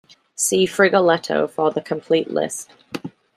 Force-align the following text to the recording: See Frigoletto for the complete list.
See 0.33 0.65
Frigoletto 0.65 1.47
for 1.47 1.69
the 1.69 1.79
complete 1.79 2.31
list. 2.31 2.71